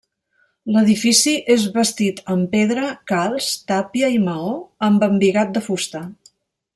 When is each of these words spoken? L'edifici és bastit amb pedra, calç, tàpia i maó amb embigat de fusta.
L'edifici 0.75 1.33
és 1.55 1.65
bastit 1.75 2.23
amb 2.37 2.49
pedra, 2.55 2.87
calç, 3.13 3.51
tàpia 3.73 4.09
i 4.17 4.21
maó 4.27 4.51
amb 4.89 5.07
embigat 5.13 5.57
de 5.59 5.67
fusta. 5.71 6.03